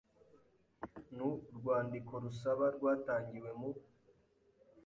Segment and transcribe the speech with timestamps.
[1.15, 3.69] n urwandiko rusaba rwatangiwe mu